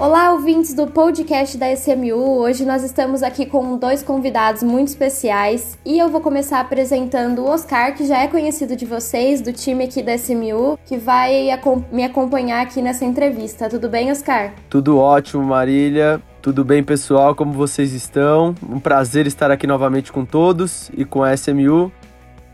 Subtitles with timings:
[0.00, 2.38] Olá, ouvintes do podcast da SMU.
[2.38, 7.46] Hoje nós estamos aqui com dois convidados muito especiais e eu vou começar apresentando o
[7.46, 11.50] Oscar, que já é conhecido de vocês, do time aqui da SMU, que vai
[11.92, 13.68] me acompanhar aqui nessa entrevista.
[13.68, 14.54] Tudo bem, Oscar?
[14.70, 16.18] Tudo ótimo, Marília.
[16.40, 17.34] Tudo bem, pessoal?
[17.34, 18.54] Como vocês estão?
[18.66, 21.92] Um prazer estar aqui novamente com todos e com a SMU.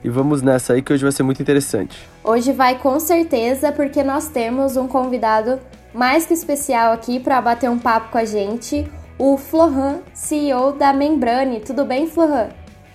[0.03, 1.97] E vamos nessa aí que hoje vai ser muito interessante.
[2.25, 5.61] Hoje vai com certeza, porque nós temos um convidado
[5.97, 8.87] mais que especial aqui para bater um papo com a gente,
[9.19, 11.61] o Florhan, CEO da Membrane.
[11.61, 12.51] Tudo bem, Florhan?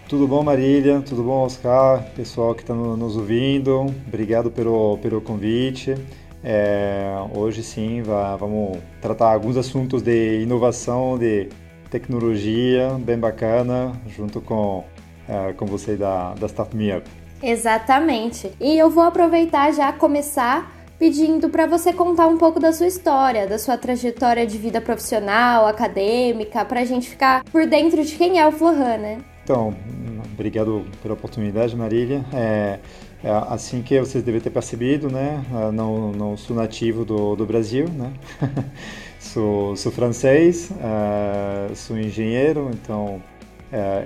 [0.08, 1.02] Tudo bom, Marília?
[1.02, 2.04] Tudo bom, Oscar?
[2.16, 5.96] Pessoal que está nos ouvindo, obrigado pelo, pelo convite.
[6.44, 11.50] É, hoje sim, vamos tratar alguns assuntos de inovação, de
[11.90, 14.84] tecnologia, bem bacana, junto com,
[15.28, 17.10] é, com você da, da Startup Me Up.
[17.42, 18.52] Exatamente.
[18.60, 23.48] E eu vou aproveitar já começar pedindo para você contar um pouco da sua história,
[23.48, 28.40] da sua trajetória de vida profissional, acadêmica, para a gente ficar por dentro de quem
[28.40, 29.18] é o Florhan, né?
[29.44, 29.76] Então,
[30.32, 32.24] obrigado pela oportunidade, Marília.
[32.32, 32.78] É,
[33.24, 35.44] é, assim que vocês devem ter percebido, né?
[35.74, 38.14] Não, não sou nativo do, do Brasil, né?
[39.20, 43.20] sou, sou francês, uh, sou engenheiro, então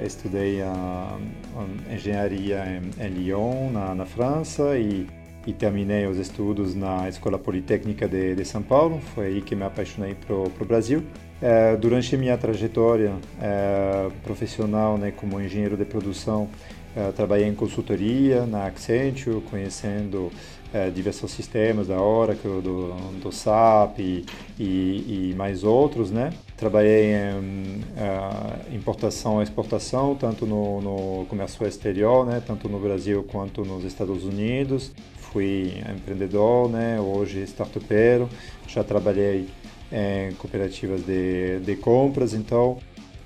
[0.02, 1.17] estudei a,
[1.58, 2.64] a engenharia
[3.00, 5.06] em, em Lyon, na, na França, e
[5.45, 8.99] e terminei os estudos na Escola Politécnica de, de São Paulo.
[9.13, 11.03] Foi aí que me apaixonei para o Brasil.
[11.41, 16.49] É, durante minha trajetória é, profissional né, como engenheiro de produção,
[16.95, 20.31] é, trabalhei em consultoria na Accenture, conhecendo
[20.73, 24.25] é, diversos sistemas da Oracle, do, do SAP e,
[24.57, 26.31] e, e mais outros, né?
[26.57, 33.25] Trabalhei em uh, importação e exportação, tanto no, no, comércio exterior, né, tanto no Brasil
[33.29, 34.93] quanto nos Estados Unidos
[35.36, 36.97] fui empreendedor, né?
[36.97, 38.30] hoje startupeiro,
[38.66, 39.50] já trabalhei
[39.91, 42.78] em cooperativas de, de compras, então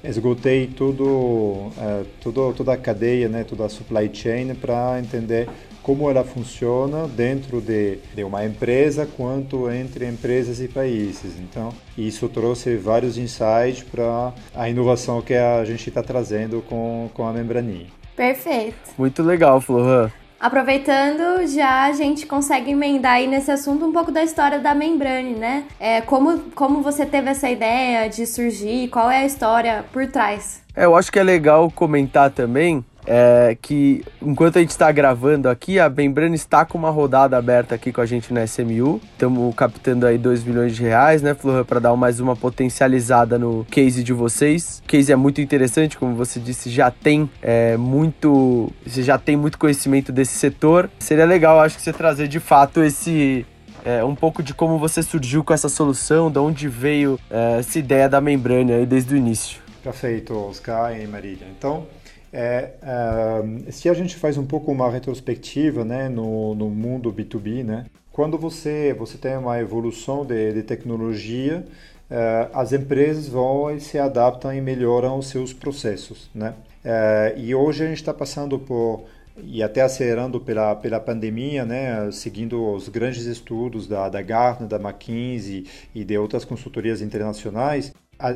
[0.03, 3.43] esgotei tudo, é, tudo, toda a cadeia, né?
[3.43, 5.47] toda a supply chain para entender
[5.83, 11.37] como ela funciona dentro de, de uma empresa quanto entre empresas e países.
[11.39, 17.27] Então, isso trouxe vários insights para a inovação que a gente está trazendo com, com
[17.27, 17.87] a membraninha.
[18.15, 18.77] Perfeito.
[18.97, 20.11] Muito legal, Florhan.
[20.39, 25.33] Aproveitando, já a gente consegue emendar aí nesse assunto um pouco da história da membrane,
[25.33, 25.65] né?
[25.77, 30.61] É, como, como você teve essa ideia de surgir, qual é a história por trás?
[30.73, 35.49] É, eu acho que é legal comentar também é que enquanto a gente está gravando
[35.49, 39.01] aqui, a Membrana está com uma rodada aberta aqui com a gente na SMU.
[39.13, 43.65] Estamos captando aí 2 milhões de reais, né, Flor, para dar mais uma potencializada no
[43.71, 44.79] case de vocês.
[44.85, 49.35] O case é muito interessante, como você disse, já tem é, muito, você já tem
[49.35, 50.87] muito conhecimento desse setor.
[50.99, 53.43] Seria legal, acho que você trazer de fato esse
[53.83, 57.79] é, um pouco de como você surgiu com essa solução, de onde veio é, essa
[57.79, 59.61] ideia da membrana aí desde o início.
[59.83, 61.47] Perfeito, Oscar e Marília.
[61.57, 61.87] Então,
[62.31, 67.63] é, uh, se a gente faz um pouco uma retrospectiva né, no, no mundo B2B,
[67.63, 71.65] né, quando você, você tem uma evolução de, de tecnologia,
[72.09, 76.29] uh, as empresas vão e se adaptam e melhoram os seus processos.
[76.33, 76.53] Né?
[76.83, 79.05] Uh, e hoje a gente está passando por
[79.41, 84.77] e até acelerando pela, pela pandemia, né, seguindo os grandes estudos da, da Gartner, da
[84.77, 85.65] McKinsey
[85.95, 87.93] e de outras consultorias internacionais,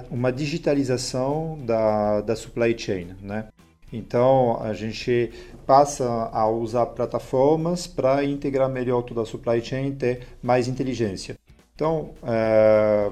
[0.09, 3.49] uma digitalização da, da supply chain, né?
[3.93, 5.31] Então, a gente
[5.67, 11.37] passa a usar plataformas para integrar melhor toda a supply chain e ter mais inteligência.
[11.75, 13.09] Então, é,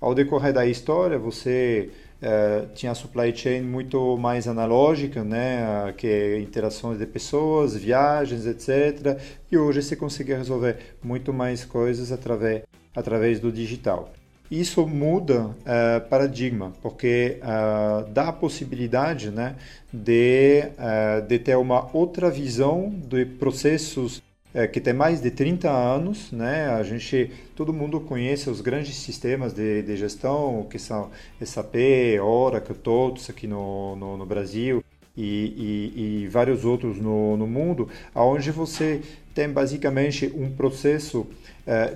[0.00, 1.90] ao decorrer da história, você
[2.20, 9.20] é, tinha a supply chain muito mais analógica, né, que interações de pessoas, viagens, etc.
[9.50, 12.62] E hoje você consegue resolver muito mais coisas através,
[12.94, 14.12] através do digital
[14.52, 19.56] isso muda uh, paradigma, porque uh, dá a possibilidade né,
[19.90, 24.22] de, uh, de ter uma outra visão de processos
[24.70, 26.66] que tem mais de 30 anos, né?
[26.66, 31.08] A gente, todo mundo conhece os grandes sistemas de, de gestão, que são
[31.42, 31.74] SAP,
[32.22, 34.84] Oracle, todos aqui no, no, no Brasil
[35.16, 39.00] e, e, e, vários outros no, no mundo, onde você
[39.34, 41.26] tem basicamente um processo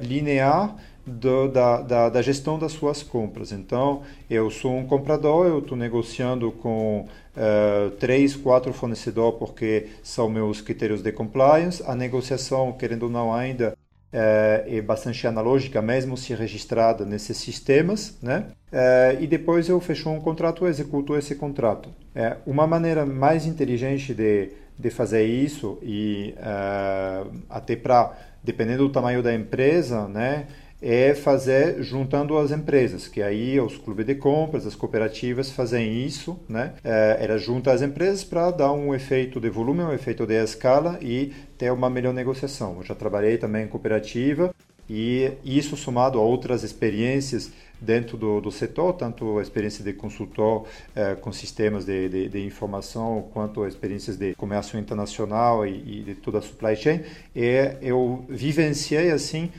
[0.00, 0.74] linear
[1.06, 3.52] do, da, da, da, gestão das suas compras.
[3.52, 7.06] Então, eu sou um comprador, eu estou negociando com
[7.36, 11.82] uh, três, quatro fornecedores porque são meus critérios de compliance.
[11.86, 13.74] A negociação, querendo ou não ainda,
[14.12, 14.16] uh,
[14.66, 18.48] é bastante analógica, mesmo se registrada nesses sistemas, né?
[18.72, 21.88] Uh, e depois eu fecho um contrato, executo esse contrato.
[22.16, 26.34] É uma maneira mais inteligente de, de fazer isso e
[27.48, 28.12] até para
[28.46, 30.46] dependendo do tamanho da empresa, né?
[30.80, 36.38] É fazer juntando as empresas, que aí os clubes de compras, as cooperativas fazem isso,
[36.48, 36.74] né?
[36.84, 40.98] É, ela junta as empresas para dar um efeito de volume, um efeito de escala
[41.00, 42.76] e ter uma melhor negociação.
[42.76, 44.54] Eu já trabalhei também em cooperativa
[44.88, 47.50] e isso somado a outras experiências
[47.80, 52.44] dentro do, do setor, tanto a experiência de consultor eh, com sistemas de, de, de,
[52.44, 57.02] informação, quanto experiências de comércio internacional e, e de toda a supply chain,
[57.34, 59.50] e eu vivenciei assim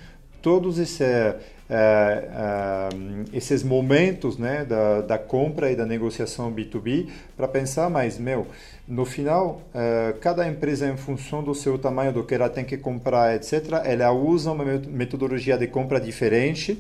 [0.41, 1.35] todos esse, uh,
[1.69, 8.47] uh, esses momentos né, da, da, compra e da negociação B2B para pensar, mas, meu,
[8.87, 12.77] no final, uh, cada empresa, em função do seu tamanho, do que ela tem que
[12.77, 16.79] comprar, etc., ela usa uma metodologia de compra diferente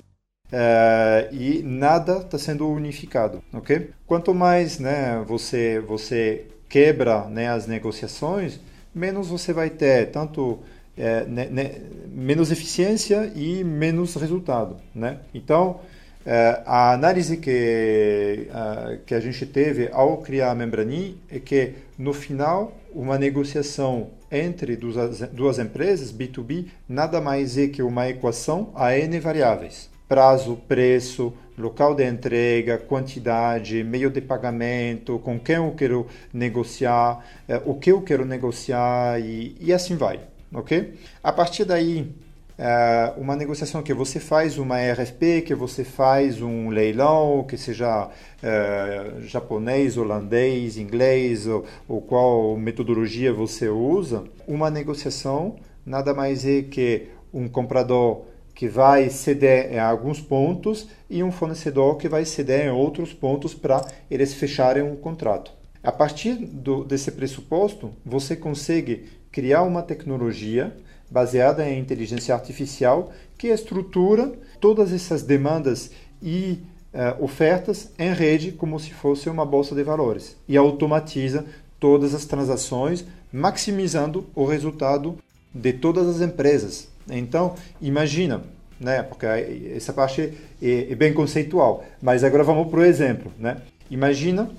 [1.33, 3.89] e nada está sendo unificado, ok?
[4.05, 8.57] Quanto mais né, você, você quebra né, as negociações,
[8.95, 10.59] menos você vai ter tanto
[10.97, 11.75] é, né, né,
[12.11, 14.77] menos eficiência e menos resultado.
[14.93, 15.19] Né?
[15.33, 15.79] Então,
[16.25, 21.73] é, a análise que, a, que a gente teve ao criar a Membrani é que,
[21.97, 28.71] no final, uma negociação entre duas, duas empresas, B2B, nada mais é que uma equação
[28.75, 29.89] a N variáveis.
[30.09, 37.61] Prazo, preço, local de entrega, quantidade, meio de pagamento, com quem eu quero negociar, é,
[37.65, 40.19] o que eu quero negociar e, e assim vai
[40.53, 40.93] ok?
[41.23, 42.11] A partir daí,
[42.57, 48.09] é, uma negociação que você faz uma RFP, que você faz um leilão, que seja
[48.41, 55.55] é, japonês, holandês, inglês, ou, ou qual metodologia você usa, uma negociação
[55.85, 61.95] nada mais é que um comprador que vai ceder em alguns pontos e um fornecedor
[61.95, 65.51] que vai ceder em outros pontos para eles fecharem um contrato.
[65.83, 69.05] A partir do, desse pressuposto, você consegue
[69.37, 70.75] criar uma tecnologia
[71.11, 75.91] baseada em inteligência artificial que estrutura todas essas demandas
[76.23, 76.57] e
[76.91, 81.45] uh, ofertas em rede como se fosse uma bolsa de valores e automatiza
[81.79, 85.19] todas as transações, maximizando o resultado
[85.53, 86.87] de todas as empresas.
[87.07, 88.41] Então, imagina,
[88.79, 89.27] né, porque
[89.75, 93.31] essa parte é, é bem conceitual, mas agora vamos para o exemplo.
[93.37, 93.57] Né?
[93.91, 94.49] Imagina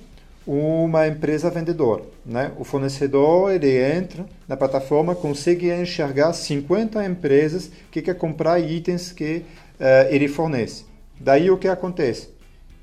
[0.49, 2.05] uma empresa vendedora.
[2.25, 2.53] Né?
[2.59, 9.45] O fornecedor ele entra na plataforma, consegue enxergar 50 empresas que quer comprar itens que
[9.79, 10.87] uh, ele fornece.
[11.21, 12.31] Daí o que acontece?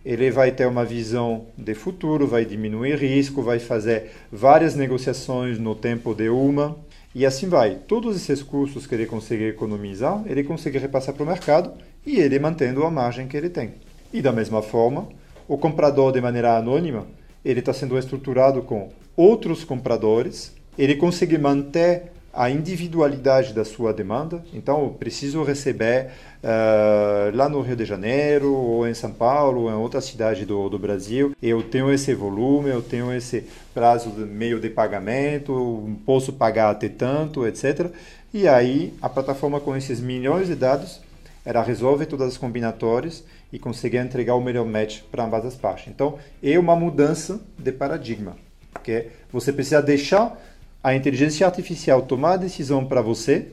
[0.06, 5.74] Ele vai ter uma visão de futuro, vai diminuir risco, vai fazer várias negociações no
[5.74, 6.78] tempo de uma
[7.16, 7.80] e assim vai.
[7.88, 11.72] Todos esses custos que ele consegue economizar, ele consegue repassar para o mercado
[12.06, 13.74] e ele mantendo a margem que ele tem.
[14.14, 15.10] E da mesma forma,
[15.48, 17.08] o comprador de maneira anônima
[17.46, 24.44] ele está sendo estruturado com outros compradores, ele consegue manter a individualidade da sua demanda.
[24.54, 26.10] Então, eu preciso receber
[26.44, 30.68] uh, lá no Rio de Janeiro, ou em São Paulo, ou em outra cidade do,
[30.68, 31.34] do Brasil.
[31.42, 36.90] Eu tenho esse volume, eu tenho esse prazo de meio de pagamento, posso pagar até
[36.90, 37.90] tanto, etc.
[38.34, 41.00] E aí, a plataforma com esses milhões de dados,
[41.46, 45.88] ela resolve todas as combinatórias e conseguir entregar o melhor match para ambas as partes.
[45.88, 48.36] Então, é uma mudança de paradigma,
[48.84, 50.36] que é você precisa deixar
[50.84, 53.48] a inteligência artificial tomar a decisão para você,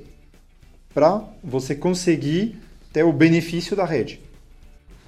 [0.94, 2.58] para você conseguir
[2.92, 4.20] ter o benefício da rede.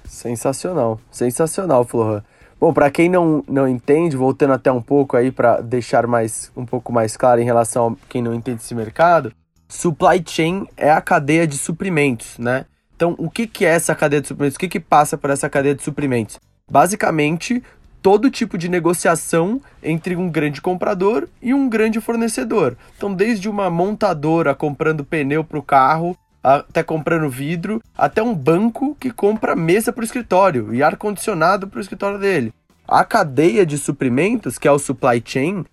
[0.05, 2.23] Sensacional, sensacional, Florhan.
[2.59, 6.65] Bom, para quem não, não entende, voltando até um pouco aí para deixar mais um
[6.65, 9.33] pouco mais claro em relação a quem não entende esse mercado,
[9.67, 12.65] supply chain é a cadeia de suprimentos, né?
[12.95, 14.55] Então, o que, que é essa cadeia de suprimentos?
[14.55, 16.39] O que, que passa por essa cadeia de suprimentos?
[16.69, 17.61] Basicamente,
[18.01, 22.77] todo tipo de negociação entre um grande comprador e um grande fornecedor.
[22.95, 28.95] Então, desde uma montadora comprando pneu para o carro, até comprando vidro, até um banco
[28.99, 32.53] que compra mesa para o escritório e ar-condicionado para o escritório dele.
[32.87, 35.65] A cadeia de suprimentos, que é o supply chain,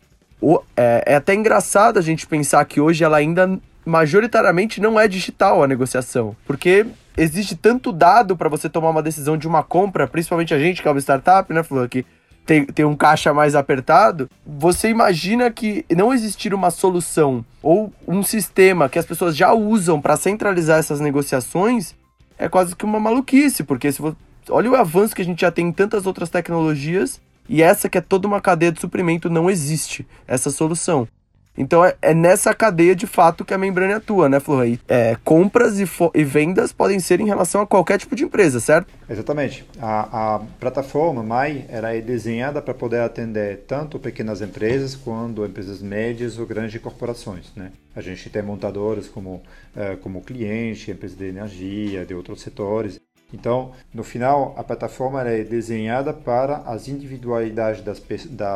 [0.75, 5.63] é, é até engraçado a gente pensar que hoje ela ainda majoritariamente não é digital
[5.63, 6.87] a negociação, porque
[7.17, 10.89] existe tanto dado para você tomar uma decisão de uma compra, principalmente a gente que
[10.89, 12.05] é uma startup, né, Flor, que
[12.45, 18.23] tem, tem um caixa mais apertado, você imagina que não existir uma solução ou um
[18.23, 21.95] sistema que as pessoas já usam para centralizar essas negociações
[22.37, 24.17] é quase que uma maluquice, porque se você,
[24.49, 27.99] olha o avanço que a gente já tem em tantas outras tecnologias e essa que
[27.99, 31.07] é toda uma cadeia de suprimento não existe essa solução.
[31.57, 34.67] Então é, é, nessa cadeia de fato que a Membrane atua, né, Flor?
[34.89, 38.93] É, compras e, e, vendas podem ser em relação a qualquer tipo de empresa, certo?
[39.09, 39.67] Exatamente.
[39.81, 45.83] A, a plataforma MAI ela é desenhada para poder atender tanto pequenas empresas quanto empresas
[45.83, 47.53] médias ou grandes corporações.
[47.55, 47.73] Né?
[47.95, 49.43] A gente tem montadoras como,
[49.77, 52.99] uh, como cliente, empresas de energia, de outros setores.
[53.33, 58.03] Então, no final, a plataforma é desenhada para as individualidades das,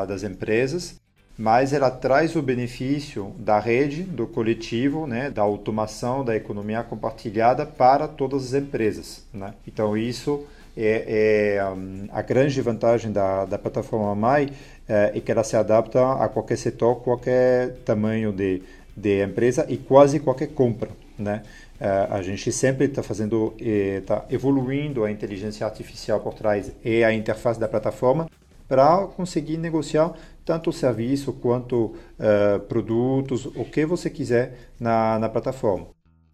[0.06, 1.00] das empresas
[1.38, 7.66] mas ela traz o benefício da rede, do coletivo, né, da automação, da economia compartilhada
[7.66, 9.22] para todas as empresas.
[9.34, 9.52] Né?
[9.66, 14.50] Então, isso é, é hum, a grande vantagem da, da plataforma MAI,
[14.88, 18.62] é, é, que ela se adapta a qualquer setor, qualquer tamanho de,
[18.96, 20.88] de empresa e quase qualquer compra.
[21.18, 21.42] Né?
[21.78, 27.12] É, a gente sempre está fazendo, está evoluindo a inteligência artificial por trás e a
[27.12, 28.26] interface da plataforma
[28.68, 30.12] para conseguir negociar
[30.46, 35.88] tanto serviço quanto uh, produtos, o que você quiser na, na plataforma,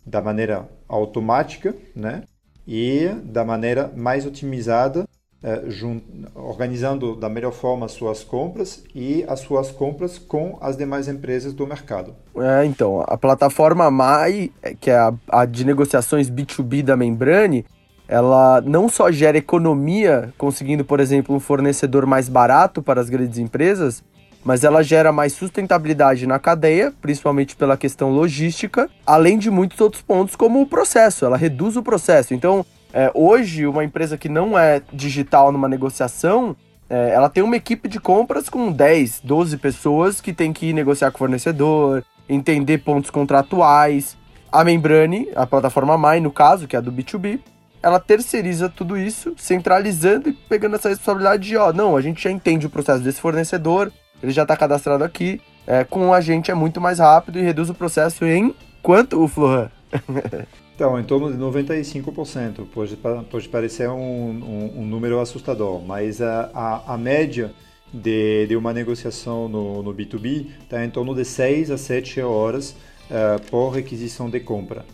[0.07, 2.25] da maneira automática, né?
[2.69, 5.09] E da maneira mais otimizada,
[5.43, 11.09] uh, organizando da melhor forma as suas compras e as suas compras com as demais
[11.09, 12.15] empresas do mercado.
[12.37, 17.65] É, então, a plataforma MAI, que é a, a de negociações B2B da Membrane,
[18.09, 23.39] ela não só gera economia, conseguindo, por exemplo, um fornecedor mais barato para as grandes
[23.39, 24.03] empresas,
[24.45, 30.03] mas ela gera mais sustentabilidade na cadeia, principalmente pela questão logística, além de muitos outros
[30.03, 32.35] pontos, como o processo, ela reduz o processo.
[32.35, 36.57] Então, é, hoje, uma empresa que não é digital numa negociação,
[36.91, 41.11] é, ela tem uma equipe de compras com 10, 12 pessoas que tem que negociar
[41.11, 44.17] com o fornecedor, entender pontos contratuais.
[44.51, 47.41] A Membrane, a plataforma MAI, no caso, que é a do B2B,
[47.83, 52.31] ela terceiriza tudo isso, centralizando e pegando essa responsabilidade de, ó, não, a gente já
[52.31, 56.55] entende o processo desse fornecedor, ele já está cadastrado aqui, é, com a gente é
[56.55, 59.71] muito mais rápido e reduz o processo em quanto, o Florhan?
[60.75, 62.67] então, em torno de 95%.
[62.73, 62.97] Pode,
[63.31, 67.53] pode parecer um, um, um número assustador, mas a, a, a média
[67.93, 72.75] de, de, uma negociação no, no B2B está em torno de 6 a 7 horas
[73.11, 74.85] uh, por requisição de compra.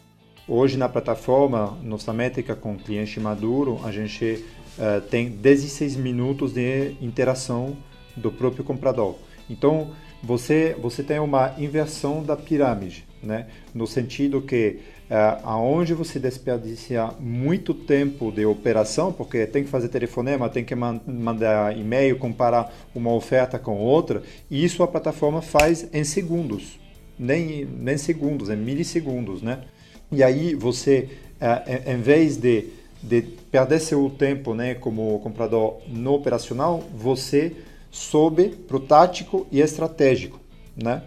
[0.50, 4.43] Hoje na plataforma, nossa métrica com cliente maduro, a gente
[4.78, 7.76] uh, tem 16 minutos de interação
[8.17, 9.17] do próprio comprador.
[9.50, 9.90] Então,
[10.23, 13.47] você, você tem uma inversão da pirâmide, né?
[13.75, 14.78] no sentido que
[15.11, 20.75] uh, aonde você desperdiça muito tempo de operação, porque tem que fazer telefonema, tem que
[20.75, 26.81] man mandar e-mail, comparar uma oferta com outra, isso a plataforma faz em segundos,
[27.19, 29.61] nem, nem segundos, em milissegundos, né?
[30.11, 31.09] E aí você,
[31.41, 32.67] uh, em vez de,
[33.03, 37.55] de perder seu tempo né, como comprador no operacional, você
[37.91, 40.41] sobe para o tático e estratégico.
[40.77, 41.03] Né?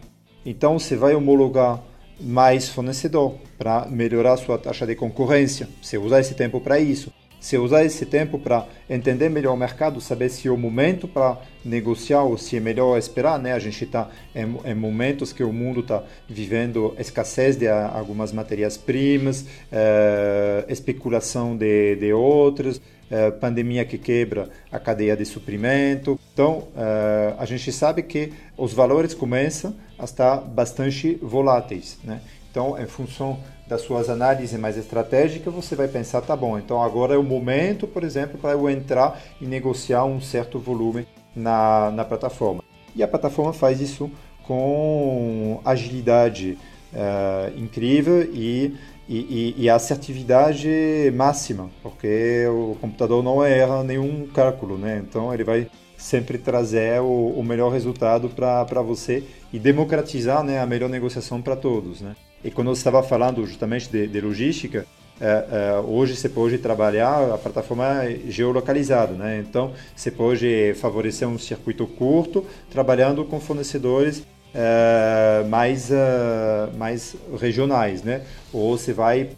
[0.45, 1.81] Então você vai homologar
[2.19, 5.67] mais fornecedor para melhorar sua taxa de concorrência.
[5.81, 9.99] Você usa esse tempo para isso se usar esse tempo para entender melhor o mercado,
[9.99, 13.53] saber se é o momento para negociar ou se é melhor esperar, né?
[13.53, 19.47] A gente está em, em, momentos que o mundo está vivendo escassez de algumas matérias-primas,
[19.71, 22.79] eh, especulação de, de outras,
[23.09, 26.19] eh, pandemia que quebra a cadeia de suprimento.
[26.33, 32.21] Então, eh, a gente sabe que os valores começam a estar bastante voláteis, né?
[32.51, 33.39] Então, em função
[33.71, 37.87] das suas análises mais estratégicas, você vai pensar, tá bom, então agora é o momento,
[37.87, 42.61] por exemplo, para eu entrar e negociar um certo volume na, na plataforma.
[42.93, 44.11] E a plataforma faz isso
[44.43, 46.57] com agilidade
[46.91, 48.75] uh, incrível e,
[49.07, 50.69] e, e, assertividade
[51.15, 55.01] máxima, porque o computador não erra nenhum cálculo, né?
[55.07, 59.23] Então ele vai sempre trazer o, o melhor resultado para você
[59.53, 62.17] e democratizar né, a melhor negociação para todos, né?
[62.43, 64.85] E quando você estava falando justamente de, de logística,
[65.19, 69.43] é, é, hoje você pode trabalhar a plataforma geolocalizada, né?
[69.47, 78.01] Então você pode favorecer um circuito curto, trabalhando com fornecedores é, mais é, mais regionais,
[78.01, 78.23] né?
[78.51, 79.29] Ou você vai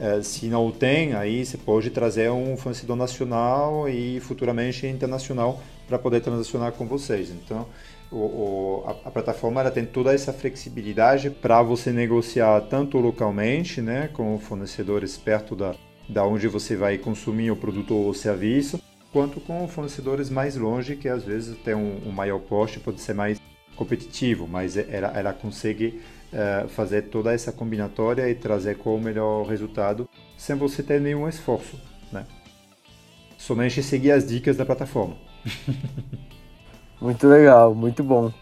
[0.00, 5.98] é, se não tem, aí você pode trazer um fornecedor nacional e futuramente internacional para
[5.98, 7.30] poder transacionar com vocês.
[7.30, 7.66] Então
[8.10, 13.80] o, o, a, a, plataforma ela tem toda essa flexibilidade para você negociar tanto localmente,
[13.80, 15.74] né, com fornecedores perto da,
[16.08, 18.80] da onde você vai consumir o produto ou o serviço,
[19.12, 23.14] quanto com fornecedores mais longe, que às vezes tem um, um maior poste, pode ser
[23.14, 23.40] mais
[23.74, 26.00] competitivo, mas ela, ela consegue
[26.32, 31.28] uh, fazer toda essa combinatória e trazer qual o melhor resultado sem você ter nenhum
[31.28, 31.78] esforço.
[32.12, 32.24] Né?
[33.36, 35.16] Somente seguir as dicas da plataforma.
[37.00, 38.32] Muito legal, muito bom.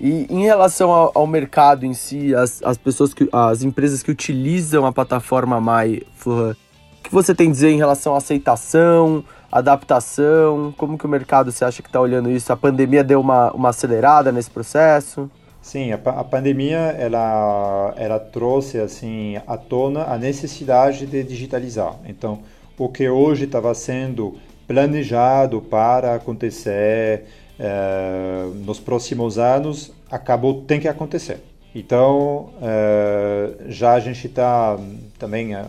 [0.00, 3.28] E em relação ao, ao mercado em si, as, as pessoas que.
[3.32, 6.54] as empresas que utilizam a plataforma Mai, o
[7.02, 10.74] que você tem a dizer em relação à aceitação, adaptação?
[10.76, 12.52] Como que o mercado você acha que está olhando isso?
[12.52, 15.30] A pandemia deu uma, uma acelerada nesse processo?
[15.62, 21.94] Sim, a, a, pandemia ela, ela trouxe assim à tona a necessidade de digitalizar.
[22.06, 22.40] Então,
[22.76, 27.24] o que hoje estava sendo planejado para acontecer
[27.58, 31.40] é, nos próximos anos acabou tem que acontecer.
[31.74, 34.78] Então é, já a gente está
[35.18, 35.64] também é,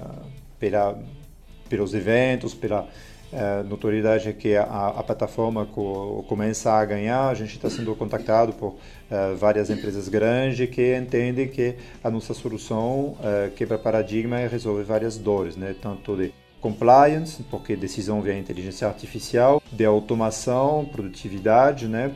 [0.59, 0.97] pela,
[1.69, 2.87] pelos eventos, pela
[3.67, 8.77] notoriedade que a, a plataforma co, começa a ganhar, a gente está sendo contactado por
[9.37, 13.17] várias empresas grandes que entendem que a nossa solução
[13.57, 15.75] quebra paradigma e resolve várias dores, né?
[15.81, 16.31] tanto de
[16.65, 22.11] compliance, porque decisão via inteligência artificial, de automação, produtividade, né,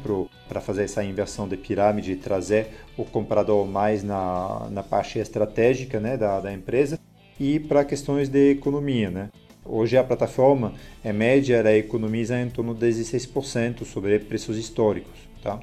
[0.47, 5.99] para fazer essa inversão de pirâmide e trazer o comprador mais na, na parte estratégica
[5.99, 6.99] né, da, da empresa,
[7.39, 9.11] e para questões de economia.
[9.11, 9.29] Né.
[9.63, 10.73] Hoje a plataforma,
[11.05, 15.29] em média, ela economiza em torno de 16% sobre preços históricos.
[15.43, 15.59] Tá?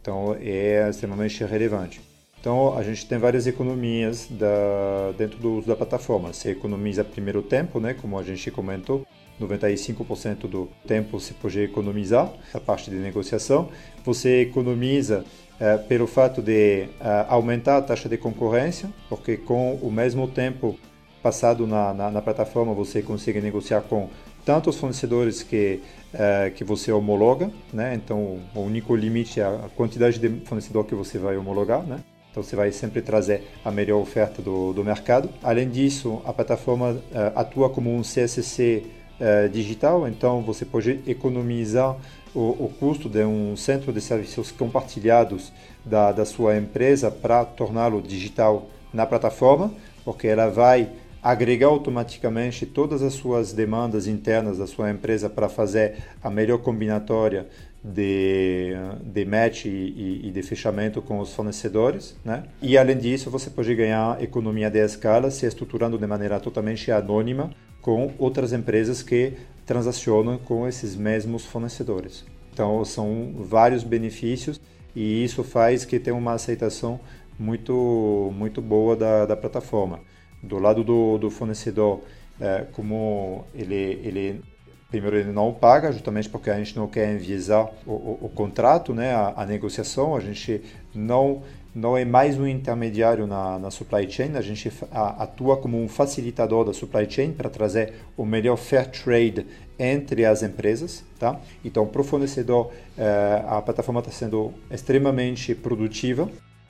[0.00, 2.00] Então é extremamente relevante.
[2.40, 6.32] Então, a gente tem várias economias da, dentro do uso da plataforma.
[6.32, 9.06] Você economiza primeiro tempo, né, como a gente comentou,
[9.38, 13.68] 95% do tempo se pode economizar, a parte de negociação.
[14.04, 15.24] Você economiza
[15.58, 16.88] é, pelo fato de é,
[17.28, 20.78] aumentar a taxa de concorrência, porque com o mesmo tempo
[21.22, 24.08] passado na, na, na plataforma você consegue negociar com
[24.44, 25.82] tantos fornecedores que
[26.14, 27.94] é, que você homologa, né?
[27.94, 32.00] Então o único limite é a quantidade de fornecedor que você vai homologar, né?
[32.30, 35.28] Então você vai sempre trazer a melhor oferta do, do mercado.
[35.42, 37.02] Além disso, a plataforma uh,
[37.34, 41.96] atua como um CSC uh, eh, digital, então você pode economizar
[42.34, 45.52] o, o, custo de um centro de serviços compartilhados
[45.84, 50.88] da, da sua empresa para torná-lo digital na plataforma, porque ela vai
[51.22, 57.46] agregar automaticamente todas as suas demandas internas da sua empresa para fazer a melhor combinatória
[57.82, 62.44] de, de match e, e, de fechamento com os fornecedores, né?
[62.60, 67.50] E além disso, você pode ganhar economia de escala se estruturando de maneira totalmente anônima
[67.80, 69.32] com outras empresas que
[69.64, 72.24] transacionam com esses mesmos fornecedores.
[72.52, 74.60] Então, são vários benefícios
[74.94, 77.00] e isso faz que tenha uma aceitação
[77.38, 80.00] muito muito boa da, da plataforma.
[80.42, 82.00] Do lado do, do fornecedor,
[82.38, 84.42] é, como ele ele
[84.90, 88.92] Primeiro, ele não paga, justamente porque a gente não quer enviesar o, o, o contrato,
[88.92, 90.16] né, a, a, negociação.
[90.16, 90.60] A gente
[90.92, 95.80] não não é mais um intermediário na, na supply chain, a gente a, atua como
[95.80, 99.46] um facilitador da supply chain para trazer o melhor fair trade
[99.78, 101.40] entre as empresas, tá?
[101.64, 106.28] Então, para o fornecedor, eh, a plataforma está sendo extremamente produtiva,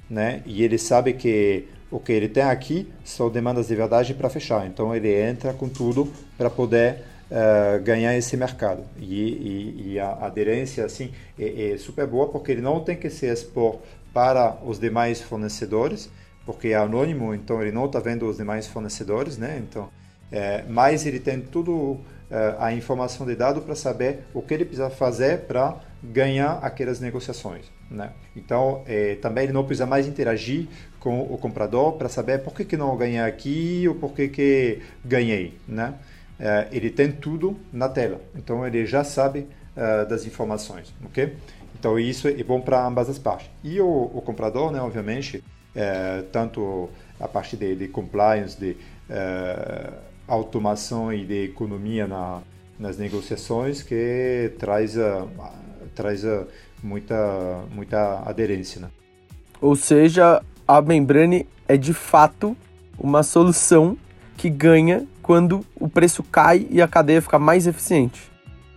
[0.09, 0.43] né?
[0.45, 4.67] E ele sabe que o que ele tem aqui são demandas de verdade para fechar.
[4.67, 8.85] Então, ele entra com tudo para poder uh, ganhar esse mercado.
[8.99, 13.09] E, e, e a aderência assim é, é, super boa porque ele não tem que
[13.09, 13.79] se expor
[14.13, 16.11] para os demais fornecedores,
[16.45, 19.63] porque é anônimo, então ele não está vendo os demais fornecedores, né?
[19.63, 19.89] Então,
[20.33, 21.99] é, mas ele tem tudo
[22.61, 27.65] a informação de dado para saber o que ele precisa fazer para ganhar aquelas negociações.
[27.91, 28.13] Né?
[28.37, 28.85] Então,
[29.21, 30.69] também ele não precisa mais interagir
[31.01, 34.79] com o comprador para saber por que, que não ganhei aqui ou por que, que
[35.05, 35.59] ganhei.
[35.67, 35.93] Né?
[36.41, 38.21] Uh, ele tem tudo na tela.
[38.35, 41.37] Então ele já sabe uh, das informações, ok?
[41.79, 43.51] Então isso é bom para ambas as partes.
[43.63, 48.77] E o, o comprador, né, obviamente, uh, tanto a parte de, de compliance, de
[50.29, 52.41] automação e de economia na,
[52.79, 54.95] nas negociações, que traz,
[55.97, 56.23] traz
[56.81, 58.81] muita, muita aderência.
[58.81, 58.89] Né?
[59.61, 62.57] Ou seja, a membrane é de fato
[62.97, 63.99] uma solução
[64.41, 68.33] que ganha quando o preço cai e a cadeia fica mais eficiente.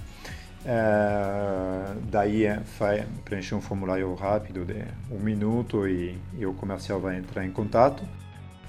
[0.63, 2.61] Uh, daí é,
[3.25, 8.05] preencher um formulário rápido de um minuto e, e o comercial vai entrar em contato.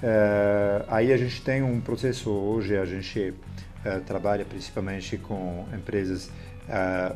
[0.02, 3.32] Uh, aí a gente tem um processo hoje, a gente
[3.86, 6.30] uh, trabalha principalmente com empresas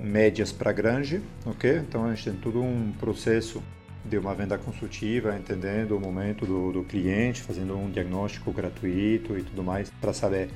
[0.00, 1.76] médias para grande, ok?
[1.78, 3.62] Então a gente tem todo um processo
[4.04, 9.42] de uma venda consultiva, entendendo o momento do, do cliente, fazendo um diagnóstico gratuito e
[9.42, 10.50] tudo mais para saber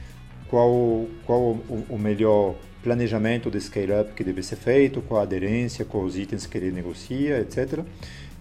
[0.48, 5.84] qual, qual o, o melhor planejamento de scale-up que deve ser feito, qual a aderência,
[5.84, 7.80] quais os itens que ele negocia, etc.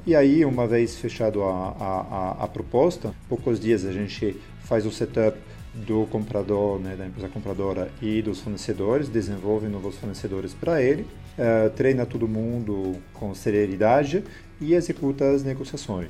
[0.10, 4.92] E aí, uma vez fechado a, a, a, proposta, poucos dias a gente faz o
[4.92, 5.38] setup
[5.72, 11.70] do comprador, né, da empresa compradora e dos fornecedores, desenvolve novos fornecedores para ele, uh,
[11.76, 14.24] treina todo mundo com celeridade
[14.60, 16.10] e executa as negociações.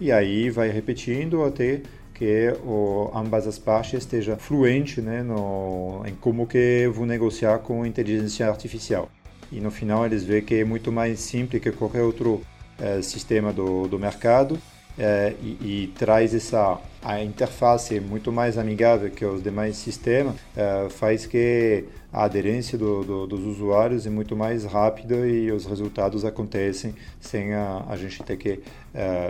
[0.00, 1.82] E aí vai repetindo até
[2.14, 7.84] que o, ambas as partes esteja fluente né, no, em como que vou negociar com
[7.84, 9.10] inteligência artificial.
[9.52, 12.40] E no final eles veem que é muito mais simples que qualquer outro
[12.78, 14.58] é, sistema do, do mercado
[14.98, 20.88] é, e, e, traz essa a interface muito mais amigável que os demais sistemas, é,
[20.88, 26.24] faz que a aderência do, do, dos usuários é muito mais rápida e os resultados
[26.24, 28.60] acontecem sem a, a gente ter que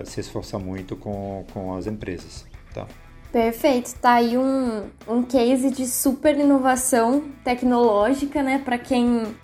[0.05, 2.45] se esforçar muito com, com as empresas.
[2.75, 2.87] Tá.
[3.35, 8.63] Perfeito, tá aí um, um case de super inovação tecnológica, né?
[8.65, 9.35] Para quem,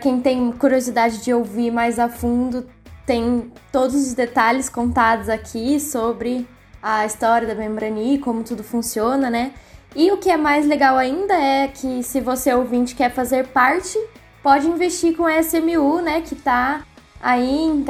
[0.00, 2.64] quem tem curiosidade de ouvir mais a fundo,
[3.06, 6.46] tem todos os detalhes contados aqui sobre
[6.82, 9.52] a história da Membrani, como tudo funciona, né?
[9.94, 13.98] E o que é mais legal ainda é que se você ouvinte quer fazer parte,
[14.42, 16.22] pode investir com a SMU, né?
[16.22, 16.82] Que tá
[17.20, 17.84] aí em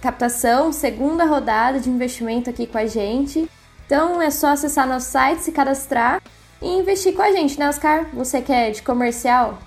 [0.00, 3.48] captação, segunda rodada de investimento aqui com a gente.
[3.86, 6.22] Então é só acessar nosso site, se cadastrar
[6.60, 8.06] e investir com a gente, né, Oscar?
[8.14, 9.58] Você quer de comercial?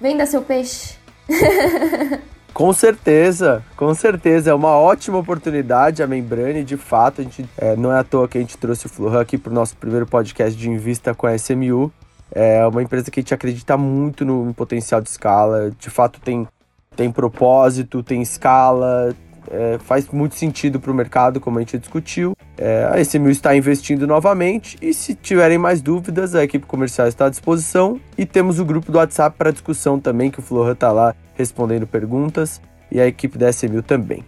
[0.00, 0.96] Venda seu peixe.
[2.52, 4.50] Com certeza, com certeza.
[4.50, 7.20] É uma ótima oportunidade a Membrane, de fato.
[7.20, 9.50] A gente, é, não é à toa que a gente trouxe o Fluhan aqui para
[9.50, 11.90] o nosso primeiro podcast de Invista com a SMU.
[12.30, 15.70] É uma empresa que a gente acredita muito no potencial de escala.
[15.78, 16.46] De fato, tem,
[16.94, 19.14] tem propósito, tem escala,
[19.50, 22.36] é, faz muito sentido para o mercado, como a gente discutiu.
[22.56, 27.26] É, a SMU está investindo novamente e se tiverem mais dúvidas, a equipe comercial está
[27.26, 30.92] à disposição e temos o grupo do WhatsApp para discussão também, que o Flora está
[30.92, 34.24] lá respondendo perguntas e a equipe da SMU também.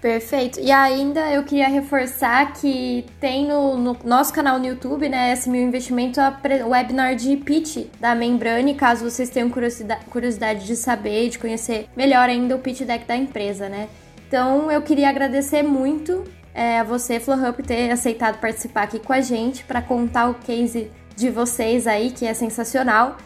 [0.00, 0.60] Perfeito.
[0.60, 5.56] E ainda eu queria reforçar que tem no, no nosso canal no YouTube, né, SMU
[5.56, 11.38] Investimento, a webinar de pitch da Membrane, caso vocês tenham curiosidade, curiosidade de saber, de
[11.38, 13.88] conhecer melhor ainda o pitch deck da empresa, né?
[14.26, 19.12] Então eu queria agradecer muito é, a você, Florhub, por ter aceitado participar aqui com
[19.12, 23.18] a gente para contar o case de vocês aí, que é sensacional.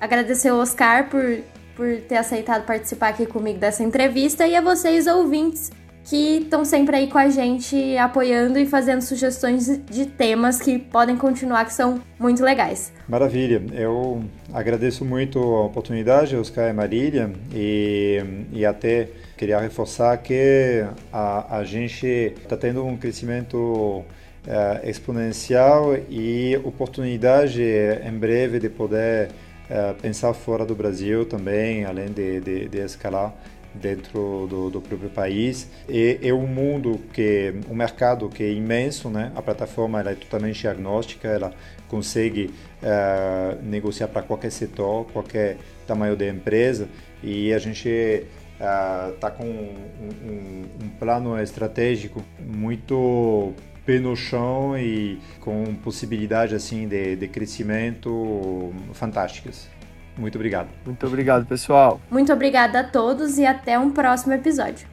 [0.00, 1.40] Agradecer o Oscar por,
[1.74, 5.72] por ter aceitado participar aqui comigo dessa entrevista e a vocês, ouvintes,
[6.04, 11.16] que estão sempre aí com a gente apoiando e fazendo sugestões de temas que podem
[11.16, 12.92] continuar, que são muito legais.
[13.08, 19.08] Maravilha, eu agradeço muito a oportunidade, Oscar e Marília, e, e até
[19.44, 24.02] queria reforçar que a, a gente está tendo um crescimento
[24.46, 29.28] é, exponencial e oportunidade em breve de poder
[29.68, 33.34] é, pensar fora do Brasil também, além de, de, de escalar
[33.74, 35.68] dentro do, do, próprio país.
[35.90, 39.30] E é um mundo que, um mercado que é imenso, né?
[39.36, 41.52] A plataforma ela é totalmente agnóstica, ela
[41.86, 42.50] consegue
[42.82, 46.88] uh, negociar para qualquer setor, qualquer tamanho de empresa
[47.22, 53.52] e a gente está uh, com um, um, um plano estratégico muito
[53.84, 59.68] pé no chão e com possibilidade assim de, de crescimento fantásticas.
[60.16, 60.68] Muito obrigado.
[60.86, 62.00] Muito obrigado, pessoal.
[62.10, 64.86] Muito obrigada a todos e até um próximo episódio.